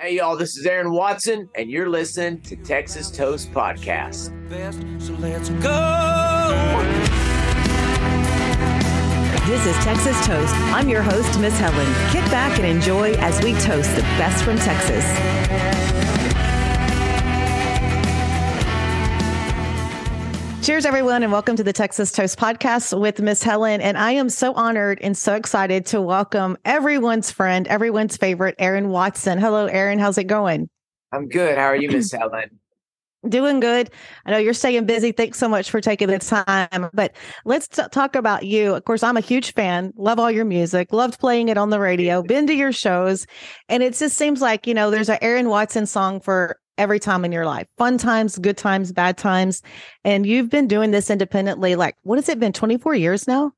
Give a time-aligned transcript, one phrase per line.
[0.00, 4.32] Hey, y'all, this is Aaron Watson, and you're listening to Texas Toast Podcast.
[4.98, 6.80] So let's go.
[9.46, 10.54] This is Texas Toast.
[10.72, 11.86] I'm your host, Miss Helen.
[12.12, 15.04] Kick back and enjoy as we toast the best from Texas.
[20.62, 23.80] Cheers, everyone, and welcome to the Texas Toast Podcast with Miss Helen.
[23.80, 28.90] And I am so honored and so excited to welcome everyone's friend, everyone's favorite, Aaron
[28.90, 29.38] Watson.
[29.38, 29.98] Hello, Aaron.
[29.98, 30.68] How's it going?
[31.12, 31.56] I'm good.
[31.56, 32.60] How are you, Miss Helen?
[33.26, 33.90] Doing good.
[34.26, 35.12] I know you're staying busy.
[35.12, 36.90] Thanks so much for taking the time.
[36.92, 38.74] But let's t- talk about you.
[38.74, 39.94] Of course, I'm a huge fan.
[39.96, 40.92] Love all your music.
[40.92, 42.22] Loved playing it on the radio.
[42.22, 43.26] Been to your shows,
[43.70, 47.24] and it just seems like you know there's an Aaron Watson song for every time
[47.24, 47.66] in your life.
[47.76, 49.62] Fun times, good times, bad times,
[50.02, 51.76] and you've been doing this independently.
[51.76, 52.52] Like, what has it been?
[52.52, 53.52] 24 years now.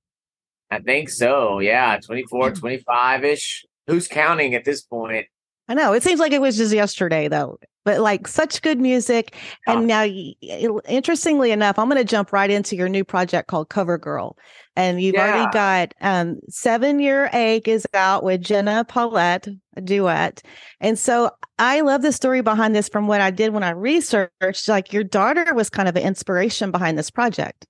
[0.70, 1.60] I think so.
[1.60, 3.64] Yeah, 24, 25 ish.
[3.86, 5.26] Who's counting at this point?
[5.72, 5.94] I know.
[5.94, 7.58] It seems like it was just yesterday, though.
[7.86, 9.34] But like such good music.
[9.66, 13.48] And now, y- y- interestingly enough, I'm going to jump right into your new project
[13.48, 14.36] called Cover Girl.
[14.76, 15.22] And you've Yeah.
[15.34, 20.42] already got um, Seven Year Ache is out with Jenna Paulette, a duet.
[20.78, 24.68] And so I love the story behind this from what I did when I researched.
[24.68, 27.64] Like your daughter was kind of an inspiration behind this project.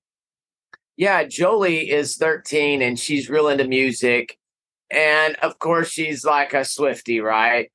[0.96, 4.36] Yeah, Jolie is 13 and she's real into music.
[4.90, 7.70] And of course, she's like a Swiftie, right?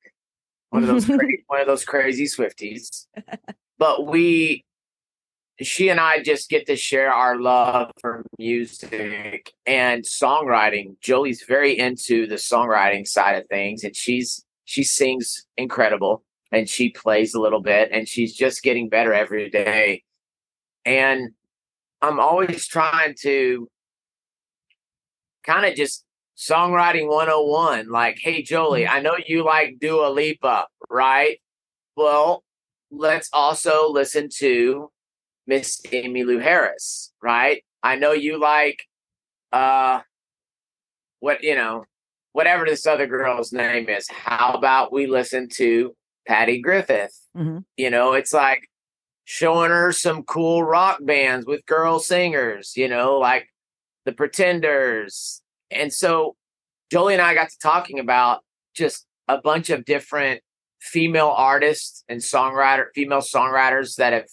[0.70, 3.06] One of those cra- one of those crazy Swifties.
[3.78, 4.64] But we
[5.60, 11.00] she and I just get to share our love for music and songwriting.
[11.00, 16.90] Jolie's very into the songwriting side of things and she's she sings incredible and she
[16.90, 20.02] plays a little bit and she's just getting better every day.
[20.84, 21.30] And
[22.00, 23.68] I'm always trying to
[25.44, 26.04] kind of just
[26.38, 31.38] songwriting 101 like hey Jolie I know you like Dua Lipa right
[31.96, 32.44] well
[32.92, 34.90] let's also listen to
[35.48, 38.84] Miss Emmylou Harris right I know you like
[39.52, 40.00] uh
[41.20, 41.84] what you know
[42.32, 45.94] whatever this other girl's name is how about we listen to
[46.26, 47.64] Patty Griffin Mhm.
[47.76, 48.62] you know it's like
[49.24, 53.46] showing her some cool rock bands with girl singers, you know, like
[54.06, 55.42] the Pretenders.
[55.70, 56.36] And so
[56.90, 58.40] Jolie and I got to talking about
[58.74, 60.40] just a bunch of different
[60.80, 64.28] female artists and songwriter female songwriters that have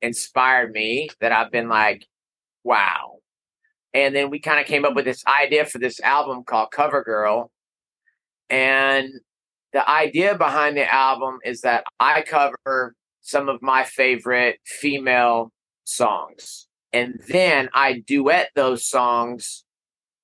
[0.00, 2.06] inspired me that I've been like,
[2.64, 3.18] wow.
[3.94, 7.04] And then we kind of came up with this idea for this album called Cover
[7.04, 7.50] Girl.
[8.48, 9.10] And
[9.72, 15.52] the idea behind the album is that I cover some of my favorite female
[15.84, 16.66] songs.
[16.92, 19.64] And then I duet those songs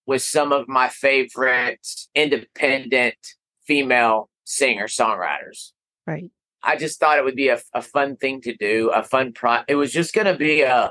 [0.09, 3.15] with some of my favorite independent
[3.67, 5.73] female singer songwriters.
[6.07, 6.31] Right.
[6.63, 9.59] I just thought it would be a, a fun thing to do, a fun pro.
[9.69, 10.91] It was just going to be a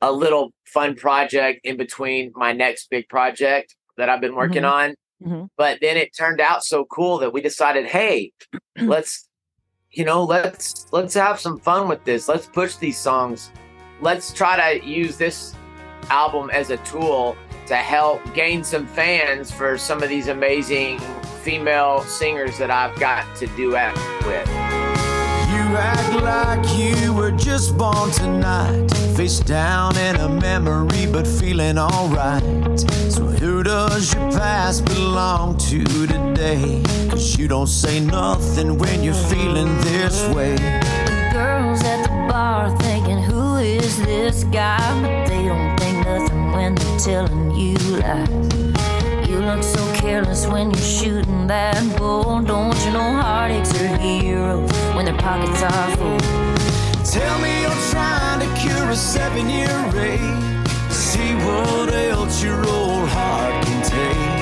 [0.00, 4.72] a little fun project in between my next big project that I've been working Mhm.
[4.72, 4.94] on.
[5.24, 5.48] Mhm.
[5.56, 8.32] But then it turned out so cool that we decided, hey,
[8.76, 9.28] let's
[9.92, 12.26] you know, let's let's have some fun with this.
[12.28, 13.52] Let's push these songs.
[14.00, 15.54] Let's try to use this
[16.10, 20.98] album as a tool to help gain some fans for some of these amazing
[21.42, 23.94] female singers that I've got to duet
[24.26, 24.48] with.
[25.54, 28.90] You act like you were just born tonight.
[29.16, 32.42] Face down in a memory, but feeling alright.
[33.08, 36.82] So, who does your past belong to today?
[37.10, 40.56] Cause you don't say nothing when you're feeling this way.
[41.32, 44.78] Girls at the bar thinking, who is this guy?
[45.02, 45.83] But they don't think nothing
[46.64, 49.28] when they're telling you lies.
[49.28, 52.40] You look so careless when you're shooting that bull.
[52.40, 56.18] Don't you know heartaches are heroes when their pockets are full?
[57.04, 59.76] Tell me you're trying to cure a seven year
[60.10, 60.66] ache.
[60.90, 64.34] See what else your old heart can take.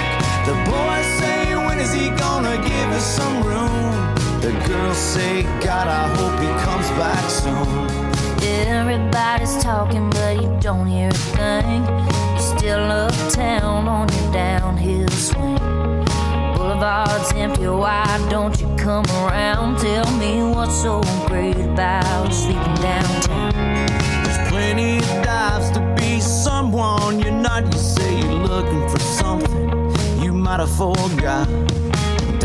[0.47, 4.15] The boys say, when is he gonna give us some room?
[4.41, 8.12] The girls say, God, I hope he comes back soon.
[8.45, 11.85] Everybody's talking, but you don't hear a thing.
[11.85, 15.59] You're still uptown on your downhill swing.
[16.57, 19.79] Boulevard's empty, why don't you come around?
[19.79, 23.53] Tell me what's so great about sleeping downtown.
[24.25, 27.65] There's plenty of dives to be someone you're not.
[27.73, 31.49] You say you're looking for something you might have forgot.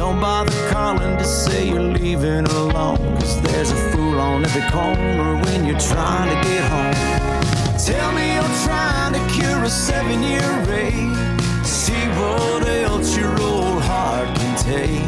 [0.07, 2.97] Don't bother calling to say you're leaving alone.
[3.19, 7.77] Cause there's a fool on every corner when you're trying to get home.
[7.77, 11.13] Tell me you're trying to cure a seven year ache.
[11.65, 15.03] See what else your old heart can take.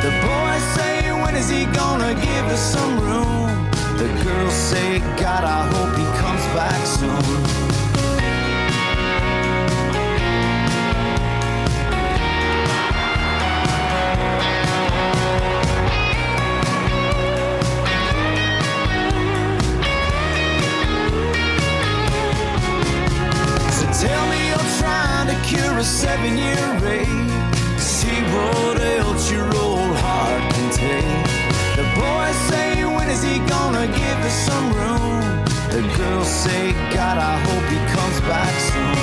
[0.00, 3.50] The boys say When is he gonna give us some room?
[3.98, 7.77] The girls say, God, I hope he comes back soon.
[25.48, 27.32] Cure a seven-year rage.
[27.80, 31.24] See what else your old heart can take.
[31.78, 35.22] The boys say, when is he gonna give us some room?
[35.74, 38.96] The girls say, God, I hope he comes back soon.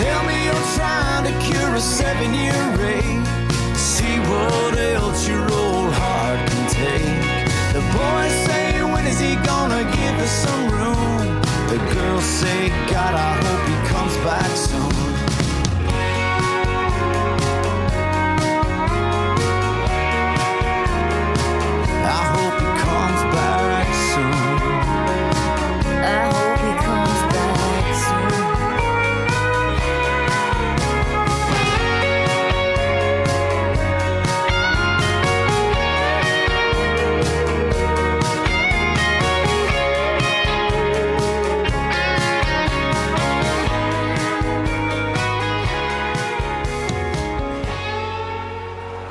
[0.00, 3.07] Tell me you're trying to cure a seven-year rage.
[3.07, 3.07] See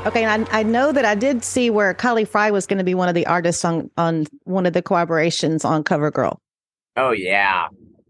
[0.07, 2.85] Okay, and I, I know that I did see where Kylie Frey was going to
[2.85, 6.39] be one of the artists on on one of the collaborations on Cover Girl.
[6.95, 7.67] Oh yeah,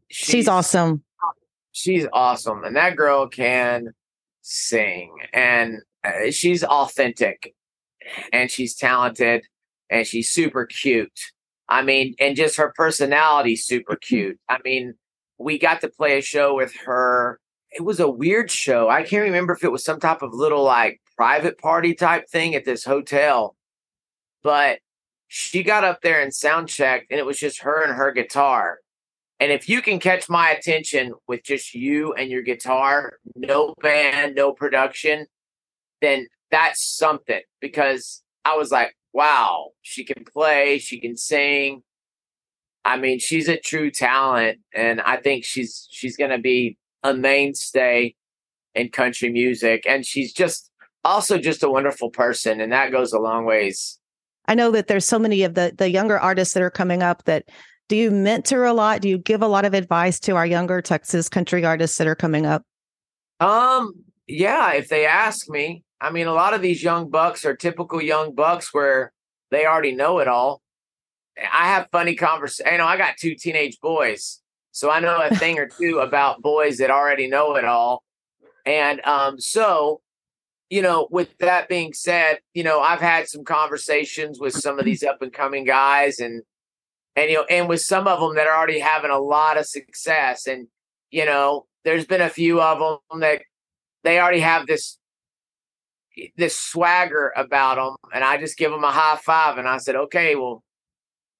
[0.09, 1.03] She's, awesome.
[1.71, 3.95] She's awesome, and that girl can
[4.43, 7.55] sing, and uh, she's authentic,
[8.31, 9.45] and she's talented,
[9.89, 11.19] and she's super cute.
[11.67, 14.39] I mean, and just her personality super cute.
[14.47, 14.93] I mean,
[15.39, 17.39] we got to play a show with her.
[17.71, 18.87] It was a weird show.
[18.87, 22.55] I can't remember if it was some type of little like private party type thing
[22.55, 23.55] at this hotel,
[24.43, 24.79] but
[25.27, 28.79] she got up there and sound checked, and it was just her and her guitar.
[29.39, 34.35] And if you can catch my attention with just you and your guitar, no band,
[34.35, 35.27] no production,
[36.01, 41.83] then that's something because I was like, wow, she can play, she can sing.
[42.83, 47.13] I mean, she's a true talent and I think she's she's going to be a
[47.13, 48.15] mainstay
[48.73, 50.71] in country music and she's just
[51.07, 53.99] also just a wonderful person and that goes a long ways.
[54.47, 57.23] I know that there's so many of the the younger artists that are coming up
[57.25, 57.49] that
[57.89, 59.01] do you mentor a lot?
[59.01, 62.15] Do you give a lot of advice to our younger Texas country artists that are
[62.15, 62.63] coming up?
[63.39, 63.93] Um,
[64.27, 68.01] yeah, if they ask me, I mean, a lot of these young bucks are typical
[68.01, 69.13] young bucks where
[69.51, 70.61] they already know it all.
[71.39, 72.71] I have funny conversations.
[72.71, 76.41] You know, I got two teenage boys, so I know a thing or two about
[76.41, 78.03] boys that already know it all.
[78.65, 80.01] And um, so,
[80.69, 84.85] you know, with that being said, you know, I've had some conversations with some of
[84.85, 86.43] these up and coming guys, and
[87.15, 89.65] and you know, and with some of them that are already having a lot of
[89.65, 90.67] success, and
[91.11, 93.41] you know, there's been a few of them that
[94.03, 94.97] they already have this
[96.35, 99.95] this swagger about them, and I just give them a high five, and I said,
[99.95, 100.63] okay, well,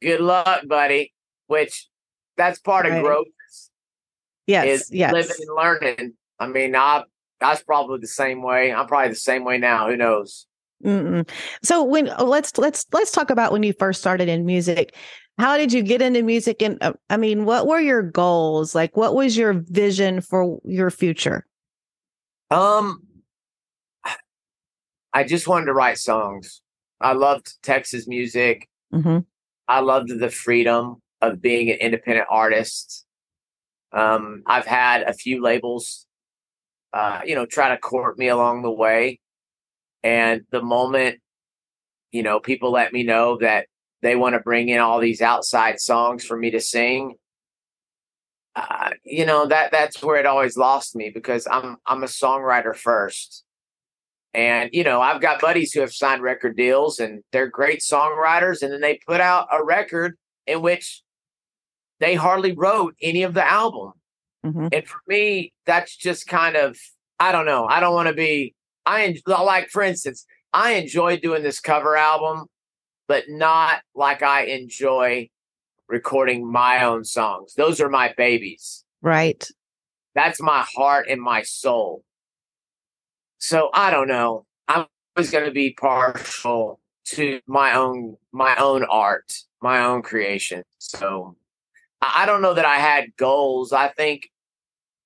[0.02, 1.14] good luck, buddy.
[1.48, 1.88] Which
[2.36, 2.98] that's part Right.
[2.98, 3.28] of growth
[4.48, 5.12] Yes, is yes.
[5.14, 6.14] living and learning.
[6.40, 7.04] I mean, I
[7.42, 8.74] I was probably the same way.
[8.74, 9.88] I'm probably the same way now.
[9.90, 10.48] Who knows?
[10.84, 11.28] Mm-mm.
[11.64, 14.96] So when oh, let's let's let's talk about when you first started in music.
[15.40, 16.64] How did you get into music?
[16.64, 18.74] And uh, I mean, what were your goals?
[18.74, 21.46] Like, what was your vision for your future?
[22.50, 23.04] Um,
[25.14, 26.62] I just wanted to write songs.
[27.00, 28.68] I loved Texas music.
[28.92, 29.20] hmm
[29.68, 33.06] I loved the freedom of being an independent artist.
[33.92, 36.07] Um, I've had a few labels,
[36.98, 39.20] uh, you know, try to court me along the way.
[40.02, 41.20] And the moment,
[42.12, 43.68] you know, people let me know that
[44.02, 47.14] they want to bring in all these outside songs for me to sing,
[48.56, 52.76] uh, you know, that that's where it always lost me because I'm I'm a songwriter
[52.76, 53.44] first.
[54.34, 58.64] And, you know, I've got buddies who have signed record deals and they're great songwriters.
[58.64, 61.04] And then they put out a record in which
[62.00, 63.94] they hardly wrote any of the album.
[64.44, 66.78] Hmm And for me, that's just kind of,
[67.20, 67.66] I don't know.
[67.68, 68.54] I don't want to be,
[68.86, 72.48] I like, for instance, I enjoy doing this cover album,
[73.08, 75.30] but not like I enjoy
[75.88, 77.54] recording my own songs.
[77.56, 79.48] Those are my babies Right.
[80.16, 82.04] that's my heart and my soul.
[83.38, 84.46] So I don't know.
[84.68, 90.64] I'm always going to be partial to my own my own art, my own creation.
[90.80, 91.36] So
[92.02, 93.74] I don't know that I had goals.
[93.74, 94.30] I think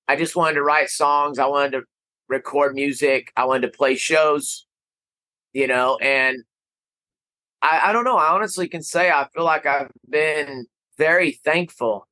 [0.08, 1.38] I just wanted to write songs.
[1.38, 1.82] I wanted to
[2.28, 3.32] record music.
[3.36, 4.66] I wanted to play shows,
[5.52, 6.38] you know, and
[7.62, 8.16] I, I don't know.
[8.16, 10.66] I honestly can say I feel like I've been
[10.98, 12.06] very thankful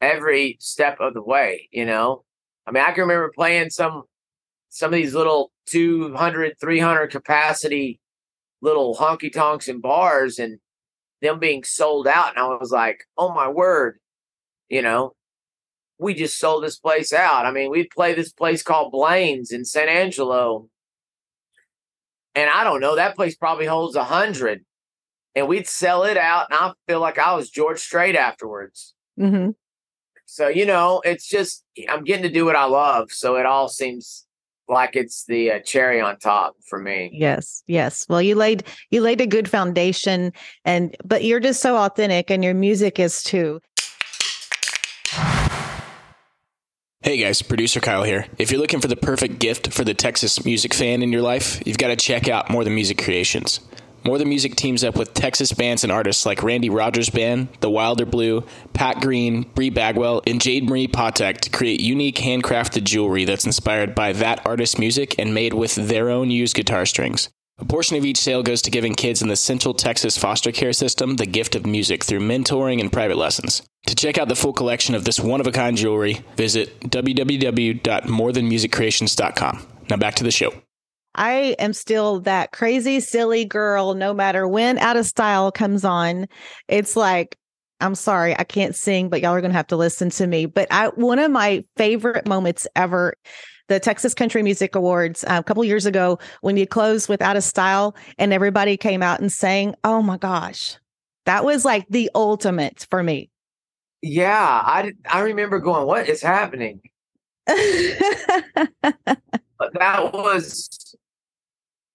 [0.00, 2.24] every step of the way, you know?
[2.66, 4.04] I mean, I can remember playing some
[4.70, 8.00] some of these little 200, 300 capacity
[8.60, 10.58] little honky tonks and bars and
[11.24, 12.30] them being sold out.
[12.30, 13.98] And I was like, oh my word,
[14.68, 15.14] you know,
[15.98, 17.46] we just sold this place out.
[17.46, 20.68] I mean, we'd play this place called Blaine's in San Angelo.
[22.34, 24.64] And I don't know, that place probably holds a hundred.
[25.36, 28.94] And we'd sell it out, and I feel like I was George Strait afterwards.
[29.18, 29.50] Mm-hmm.
[30.26, 33.10] So, you know, it's just, I'm getting to do what I love.
[33.10, 34.26] So it all seems
[34.68, 37.10] like it's the uh, cherry on top for me.
[37.12, 38.06] Yes, yes.
[38.08, 40.32] Well, you laid you laid a good foundation,
[40.64, 43.60] and but you're just so authentic, and your music is too.
[47.02, 48.26] Hey guys, producer Kyle here.
[48.38, 51.60] If you're looking for the perfect gift for the Texas music fan in your life,
[51.66, 53.60] you've got to check out More Than Music Creations.
[54.06, 57.70] More Than Music teams up with Texas bands and artists like Randy Rogers Band, The
[57.70, 58.44] Wilder Blue,
[58.74, 63.94] Pat Green, Bree Bagwell, and Jade Marie Potek to create unique handcrafted jewelry that's inspired
[63.94, 67.30] by that artist's music and made with their own used guitar strings.
[67.56, 70.74] A portion of each sale goes to giving kids in the Central Texas foster care
[70.74, 73.62] system the gift of music through mentoring and private lessons.
[73.86, 79.66] To check out the full collection of this one of a kind jewelry, visit www.morethanmusiccreations.com.
[79.88, 80.52] Now back to the show.
[81.14, 86.26] I am still that crazy, silly girl, no matter when Out of Style comes on.
[86.68, 87.36] It's like,
[87.80, 90.46] I'm sorry, I can't sing, but y'all are going to have to listen to me.
[90.46, 93.14] But I, one of my favorite moments ever
[93.68, 97.36] the Texas Country Music Awards uh, a couple years ago when you closed with Out
[97.36, 100.78] of Style and everybody came out and sang, Oh my gosh,
[101.26, 103.30] that was like the ultimate for me.
[104.02, 106.82] Yeah, I I remember going, "What is happening?"
[107.46, 107.56] but
[109.72, 110.68] that was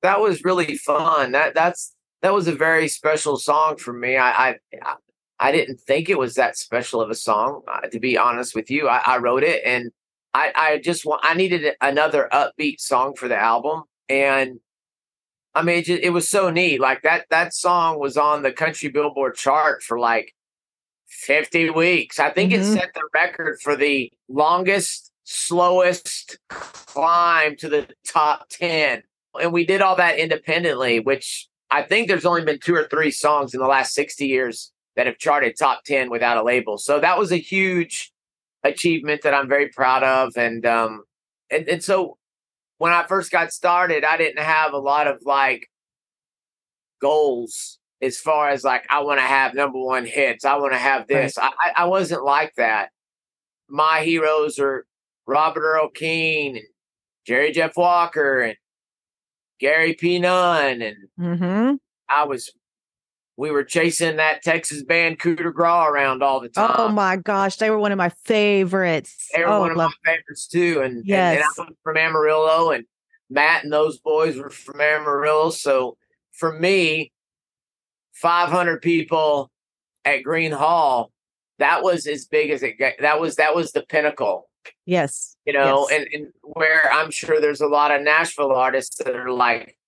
[0.02, 1.32] that was really fun.
[1.34, 4.18] That that's that was a very special song for me.
[4.18, 4.96] I I,
[5.40, 8.70] I didn't think it was that special of a song, uh, to be honest with
[8.70, 8.88] you.
[8.90, 9.92] I, I wrote it and
[10.34, 14.60] I, I just want I needed another upbeat song for the album, and
[15.56, 16.80] I mean it, just, it was so neat.
[16.80, 20.36] Like that that song was on the country Billboard chart for like
[21.08, 22.20] fifty weeks.
[22.20, 22.62] I think mm-hmm.
[22.62, 29.02] it set the record for the longest, slowest climb to the top ten,
[29.40, 31.00] and we did all that independently.
[31.00, 34.72] Which I think there's only been two or three songs in the last sixty years
[34.96, 36.78] that have charted top ten without a label.
[36.78, 38.12] So that was a huge
[38.64, 40.34] achievement that I'm very proud of.
[40.36, 41.04] And um
[41.50, 42.18] and, and so
[42.78, 45.68] when I first got started, I didn't have a lot of like
[47.02, 50.46] goals as far as like I want to have number one hits.
[50.46, 51.38] I want to have this.
[51.38, 51.52] Right.
[51.60, 52.90] I, I wasn't like that.
[53.70, 54.86] My heroes are
[55.28, 56.66] Robert Earl Keen and
[57.26, 58.56] Jerry Jeff Walker and
[59.60, 60.20] Gary P.
[60.20, 60.82] Nunn.
[60.82, 61.76] And mm-hmm.
[62.08, 62.52] I was
[63.40, 66.76] we were chasing that Texas band Cooder Graw around all the oh time.
[66.78, 69.30] Oh my gosh, they were one of my favorites.
[69.34, 70.82] They were oh, one of my favorites too.
[70.84, 71.36] And, yes.
[71.36, 72.84] and, and I was from Amarillo, and
[73.30, 75.52] Matt and those boys were from Amarillo.
[75.52, 75.96] So
[76.34, 77.14] for me,
[78.16, 79.50] 500 people
[80.04, 81.14] at Green Hall,
[81.60, 82.94] that was as big as it got.
[83.00, 84.50] That was that was the pinnacle.
[84.86, 85.38] Yes.
[85.50, 86.00] You know, yes.
[86.00, 89.80] and, and where I'm sure there's a lot of Nashville artists that are like,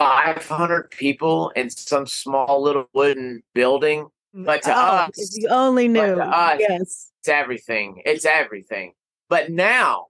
[0.00, 4.08] 500 people in some small little wooden building.
[4.34, 6.00] But to oh, us, you only knew.
[6.00, 7.12] Us, yes.
[7.20, 8.02] It's everything.
[8.04, 8.92] It's everything.
[9.28, 10.06] But now,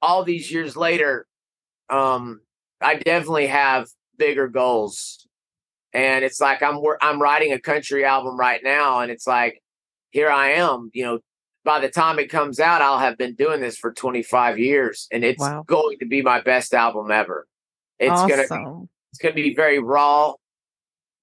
[0.00, 1.26] all these years later,
[1.90, 2.40] um,
[2.80, 5.26] I definitely have bigger goals.
[5.92, 9.62] And it's like I'm I'm writing a country album right now, and it's like
[10.10, 10.90] here I am.
[10.92, 11.18] You know,
[11.68, 15.22] by the time it comes out, I'll have been doing this for 25 years, and
[15.22, 15.64] it's wow.
[15.66, 17.46] going to be my best album ever.
[17.98, 18.28] It's awesome.
[18.30, 20.32] gonna be it's going to be very raw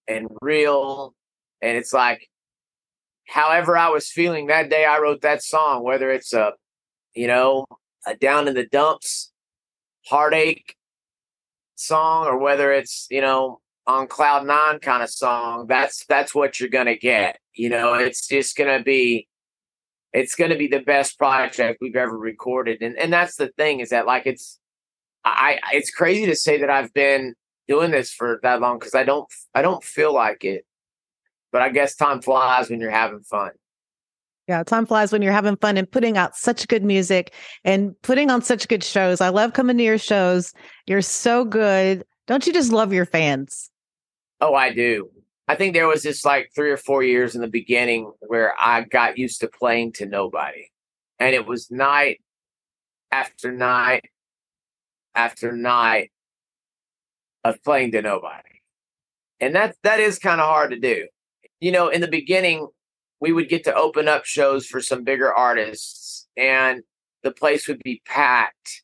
[0.07, 1.15] and real.
[1.63, 2.29] And it's like,
[3.27, 6.51] however I was feeling that day I wrote that song, whether it's a,
[7.15, 7.65] you know,
[8.05, 9.31] a down in the dumps
[10.05, 10.75] heartache
[11.73, 16.59] song or whether it's, you know, on cloud nine kind of song, that's that's what
[16.59, 17.39] you're gonna get.
[17.55, 19.27] You know, it's just gonna be
[20.15, 22.81] it's gonna be the best project we've ever recorded.
[22.81, 24.59] And and that's the thing, is that like it's
[25.23, 27.35] I it's crazy to say that I've been
[27.67, 30.65] doing this for that long because I don't I don't feel like it.
[31.51, 33.51] But I guess time flies when you're having fun.
[34.47, 38.29] Yeah, time flies when you're having fun and putting out such good music and putting
[38.29, 39.19] on such good shows.
[39.19, 40.53] I love coming to your shows.
[40.85, 42.05] You're so good.
[42.27, 43.71] Don't you just love your fans?
[44.41, 45.09] Oh, I do.
[45.47, 48.81] I think there was this like three or four years in the beginning where I
[48.81, 50.69] got used to playing to nobody.
[51.19, 52.21] And it was night
[53.11, 54.09] after night
[55.13, 56.11] after night
[57.43, 58.41] of playing to nobody.
[59.39, 61.07] And that that is kind of hard to do.
[61.59, 62.67] You know, in the beginning,
[63.21, 66.81] we would get to open up shows for some bigger artists and
[67.23, 68.83] the place would be packed.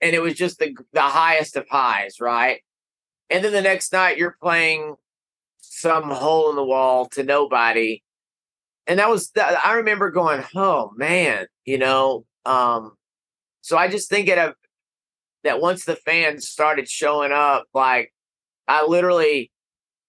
[0.00, 2.60] And it was just the the highest of highs, right?
[3.30, 4.96] And then the next night you're playing
[5.84, 8.02] some hole in the wall to nobody.
[8.86, 12.92] And that was I remember going, "Oh man, you know, um
[13.60, 14.54] so I just think it of
[15.44, 18.12] that once the fans started showing up, like
[18.66, 19.50] I literally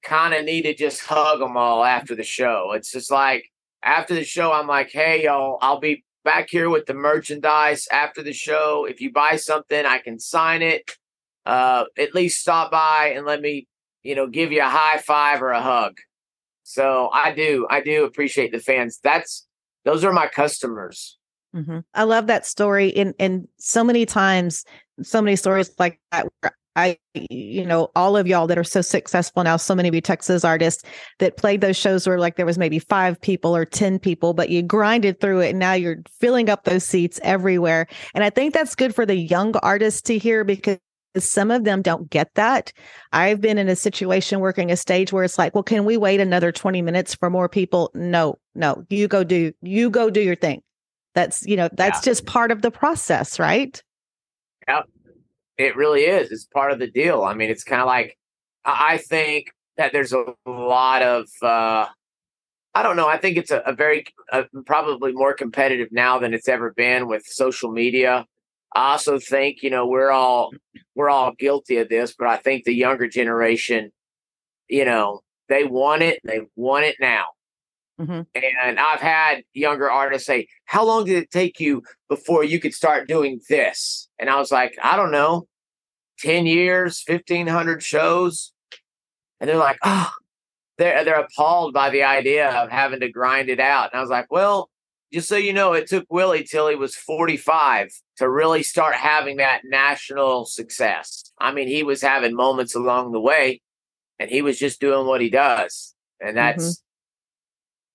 [0.04, 2.72] kind of need to just hug them all after the show.
[2.74, 3.46] It's just like
[3.84, 8.24] after the show, I'm like, hey, y'all, I'll be back here with the merchandise after
[8.24, 8.86] the show.
[8.90, 10.92] If you buy something, I can sign it.
[11.46, 13.68] Uh, at least stop by and let me,
[14.06, 15.98] you know, give you a high five or a hug.
[16.64, 19.00] So I do, I do appreciate the fans.
[19.04, 19.46] That's
[19.84, 21.18] those are my customers.
[21.56, 21.80] Mm-hmm.
[21.94, 22.96] I love that story.
[22.96, 24.66] And and so many times,
[25.02, 26.28] so many stories like that.
[26.78, 30.02] I, you know, all of y'all that are so successful now, so many of you
[30.02, 30.84] Texas artists
[31.20, 34.50] that played those shows where like there was maybe five people or 10 people, but
[34.50, 37.88] you grinded through it and now you're filling up those seats everywhere.
[38.14, 40.78] And I think that's good for the young artists to hear because
[41.18, 42.72] some of them don't get that.
[43.14, 46.20] I've been in a situation working a stage where it's like, well, can we wait
[46.20, 47.92] another 20 minutes for more people?
[47.94, 50.62] No, no, you go do, you go do your thing.
[51.14, 52.12] That's, you know, that's yeah.
[52.12, 53.82] just part of the process, right?
[54.68, 54.82] Yeah,
[55.58, 56.32] it really is.
[56.32, 57.24] It's part of the deal.
[57.24, 58.18] I mean, it's kind of like,
[58.66, 61.86] I think that there's a lot of, uh,
[62.74, 63.08] I don't know.
[63.08, 67.08] I think it's a, a very, uh, probably more competitive now than it's ever been
[67.08, 68.26] with social media.
[68.76, 70.52] I also think, you know, we're all,
[70.96, 73.92] we're all guilty of this, but I think the younger generation,
[74.68, 76.20] you know, they want it.
[76.24, 77.26] They want it now.
[78.00, 78.22] Mm-hmm.
[78.66, 82.74] And I've had younger artists say, How long did it take you before you could
[82.74, 84.10] start doing this?
[84.20, 85.48] And I was like, I don't know,
[86.20, 88.52] 10 years, 1500 shows.
[89.40, 90.12] And they're like, Oh,
[90.78, 93.92] they're, they're appalled by the idea of having to grind it out.
[93.94, 94.70] And I was like, Well,
[95.16, 99.38] just so you know, it took Willie till he was 45 to really start having
[99.38, 101.32] that national success.
[101.40, 103.62] I mean, he was having moments along the way
[104.20, 105.96] and he was just doing what he does.
[106.20, 106.36] And mm-hmm.
[106.36, 106.86] that's, mm-hmm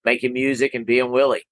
[0.04, 1.46] making music and being Willie.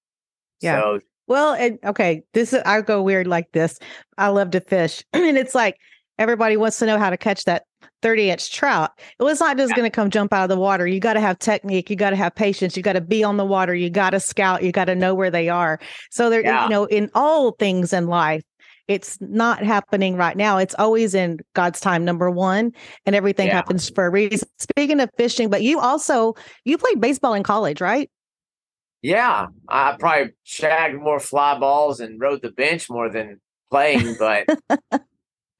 [0.61, 0.81] Yeah.
[0.81, 3.79] So, well, and okay, this is I go weird like this.
[4.17, 5.77] I love to fish, and it's like
[6.17, 7.63] everybody wants to know how to catch that
[8.01, 8.91] 30 inch trout.
[9.19, 9.77] Well, it's not just yeah.
[9.77, 10.87] going to come jump out of the water.
[10.87, 11.89] You got to have technique.
[11.89, 12.77] You got to have patience.
[12.77, 13.75] You got to be on the water.
[13.75, 14.63] You got to scout.
[14.63, 15.79] You got to know where they are.
[16.11, 16.63] So there, yeah.
[16.63, 18.43] you know, in all things in life,
[18.87, 20.57] it's not happening right now.
[20.57, 22.71] It's always in God's time, number one,
[23.05, 23.53] and everything yeah.
[23.53, 24.49] happens for a reason.
[24.57, 26.33] Speaking of fishing, but you also
[26.65, 28.09] you played baseball in college, right?
[29.03, 33.39] Yeah, I probably shagged more fly balls and rode the bench more than
[33.69, 34.47] playing, but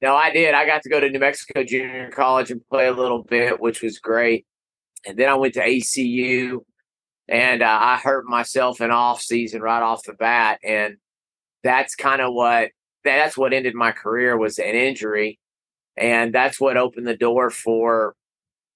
[0.02, 0.54] no, I did.
[0.54, 3.82] I got to go to New Mexico Junior College and play a little bit, which
[3.82, 4.46] was great.
[5.06, 6.58] And then I went to ACU,
[7.28, 10.96] and uh, I hurt myself in off season right off the bat, and
[11.62, 12.70] that's kind of what
[13.04, 15.38] that's what ended my career was an injury,
[15.96, 18.14] and that's what opened the door for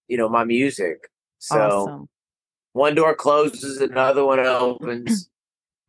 [0.09, 1.09] you know my music.
[1.39, 1.59] So.
[1.59, 2.09] Awesome
[2.75, 5.31] one door closes, another one opens.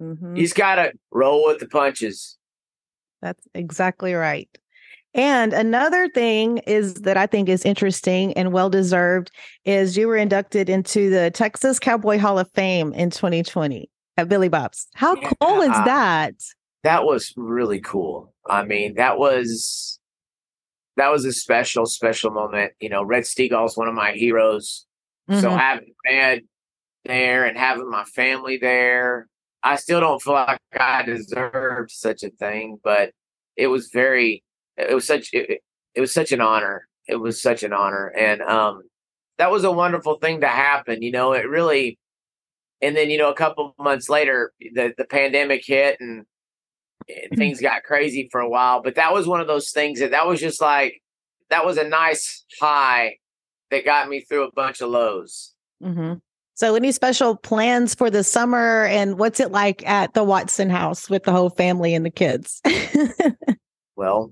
[0.01, 0.35] mm-hmm.
[0.35, 2.37] He's got to roll with the punches.
[3.21, 4.47] That's exactly right.
[5.15, 9.31] And another thing is that I think is interesting and well deserved
[9.63, 14.49] is you were inducted into the Texas Cowboy Hall of Fame in 2020 at Billy
[14.49, 14.87] Bob's.
[14.93, 16.35] How yeah, cool is that?
[16.83, 18.33] That was really cool.
[18.45, 19.99] I mean, that was
[20.97, 22.73] that was a special, special moment.
[22.79, 24.85] You know, Red Steagall is one of my heroes.
[25.29, 25.41] Mm-hmm.
[25.41, 26.41] So having man
[27.05, 29.27] there and having my family there.
[29.63, 33.11] I still don't feel like I deserved such a thing, but
[33.55, 34.43] it was very,
[34.77, 35.61] it was such, it,
[35.93, 36.87] it was such an honor.
[37.07, 38.07] It was such an honor.
[38.07, 38.83] And, um,
[39.37, 41.01] that was a wonderful thing to happen.
[41.01, 41.99] You know, it really,
[42.81, 46.25] and then, you know, a couple months later, the, the pandemic hit and,
[47.09, 47.35] mm-hmm.
[47.35, 50.27] things got crazy for a while, but that was one of those things that that
[50.27, 51.01] was just like,
[51.49, 53.17] that was a nice high
[53.71, 55.53] that got me through a bunch of lows.
[55.83, 56.13] Mm-hmm.
[56.55, 61.09] So, any special plans for the summer and what's it like at the Watson house
[61.09, 62.61] with the whole family and the kids?
[63.97, 64.31] well,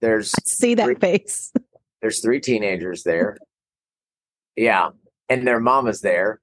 [0.00, 1.52] there's I see that three, face.
[2.00, 3.36] There's three teenagers there.
[4.56, 4.90] Yeah.
[5.28, 6.40] And their mama's there.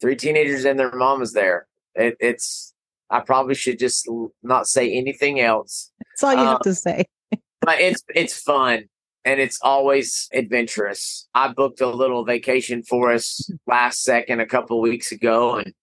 [0.00, 1.68] Three teenagers and their mama's there.
[1.94, 2.74] It, it's,
[3.10, 4.08] I probably should just
[4.42, 5.92] not say anything else.
[6.00, 7.04] That's all you um, have to say.
[7.60, 8.86] but it's, it's fun
[9.24, 11.28] and it's always adventurous.
[11.34, 15.74] I booked a little vacation for us last second a couple weeks ago, and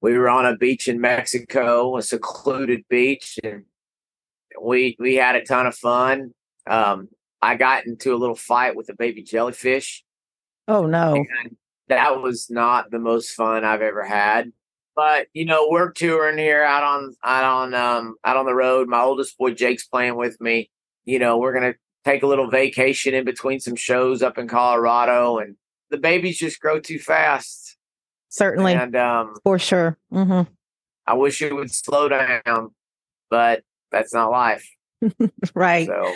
[0.00, 3.64] we were on a beach in Mexico, a secluded beach, and
[4.62, 6.32] we we had a ton of fun.
[6.68, 7.08] Um,
[7.42, 10.04] I got into a little fight with a baby jellyfish.
[10.68, 11.24] Oh no.
[11.88, 14.52] That was not the most fun I've ever had.
[14.94, 18.88] But you know, we're touring here out on out on um out on the road.
[18.88, 20.70] My oldest boy Jake's playing with me.
[21.04, 25.38] You know, we're gonna take a little vacation in between some shows up in Colorado,
[25.38, 25.56] and
[25.90, 27.76] the babies just grow too fast.
[28.28, 29.98] Certainly, and um, for sure.
[30.12, 30.50] Mm-hmm.
[31.06, 32.70] I wish it would slow down,
[33.30, 34.68] but that's not life.
[35.54, 35.86] right.
[35.86, 36.14] So.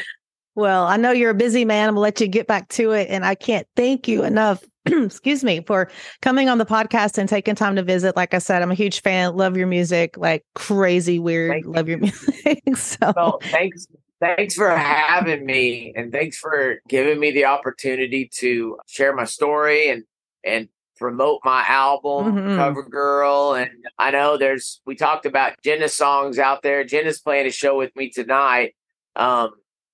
[0.57, 1.89] Well, I know you're a busy man.
[1.89, 5.43] I'm gonna let you get back to it, and I can't thank you enough excuse
[5.43, 8.17] me, for coming on the podcast and taking time to visit.
[8.17, 9.35] Like I said, I'm a huge fan.
[9.35, 11.53] Love your music, like crazy weird.
[11.53, 11.93] Thank love you.
[11.93, 12.63] your music.
[12.77, 13.87] so well, thanks.
[14.21, 19.91] Thanks for having me, and thanks for giving me the opportunity to share my story
[19.91, 20.05] and
[20.45, 22.57] and promote my album mm-hmm.
[22.57, 27.47] cover girl and i know there's we talked about jenna's songs out there jenna's playing
[27.47, 28.75] a show with me tonight
[29.17, 29.51] um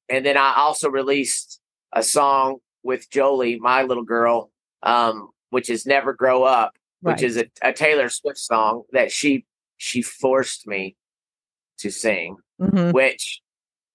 [0.08, 1.60] and then i also released
[1.92, 4.50] a song with jolie my little girl
[4.82, 7.12] um, which is "Never Grow Up," right.
[7.12, 9.44] which is a, a, Taylor Swift song that she
[9.76, 10.96] she forced me
[11.78, 12.90] to sing, mm-hmm.
[12.92, 13.40] which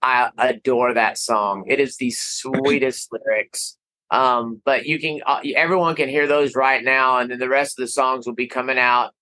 [0.01, 1.65] I adore that song.
[1.67, 3.77] It is the sweetest lyrics.
[4.15, 7.77] Um, but you can uh, everyone can hear those right now, and then the rest
[7.77, 9.13] of the songs will be coming out,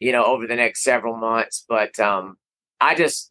[0.00, 1.64] you know, over the next several months.
[1.68, 2.36] But um,
[2.80, 3.30] I just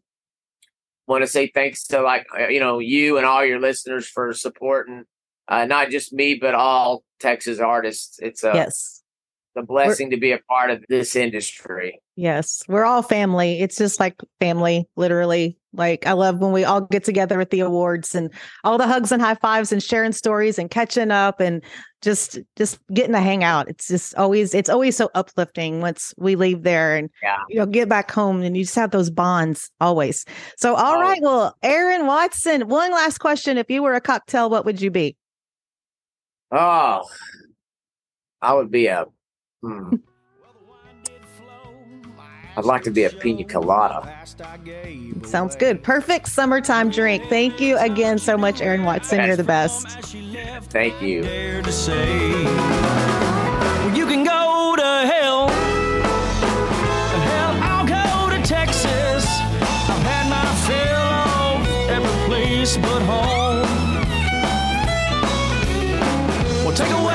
[1.06, 4.34] want to say thanks to like uh, you know you and all your listeners for
[4.34, 5.04] supporting
[5.48, 8.20] uh, not just me but all Texas artists.
[8.22, 9.04] It's a yes,
[9.58, 12.00] a blessing we're, to be a part of this industry.
[12.16, 13.60] Yes, we're all family.
[13.60, 15.58] It's just like family, literally.
[15.74, 18.32] Like I love when we all get together at the awards and
[18.64, 21.64] all the hugs and high fives and sharing stories and catching up and
[22.02, 23.70] just just getting to hang out.
[23.70, 27.38] It's just always it's always so uplifting once we leave there and yeah.
[27.50, 30.26] you know get back home and you just have those bonds always.
[30.58, 31.02] So all oh.
[31.02, 33.58] right, well, Aaron Watson, one last question.
[33.58, 35.16] If you were a cocktail, what would you be?
[36.52, 37.04] Oh,
[38.42, 39.06] I would be a.
[39.68, 39.96] Hmm.
[42.56, 44.18] I'd like to be a pina colada.
[45.26, 45.84] Sounds good.
[45.84, 47.26] Perfect summertime drink.
[47.30, 49.26] Thank you again so much, Aaron Watson.
[49.26, 49.88] You're the best.
[50.70, 51.18] Thank you.
[53.94, 55.50] You can go to hell.
[57.28, 59.26] Hell, I'll go to Texas.
[59.28, 63.68] I've had my fill of every place but home.
[66.66, 67.07] Well, Take away these cities.